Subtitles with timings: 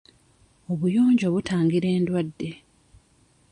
[0.71, 2.49] Obuyonjo butangira endwadde.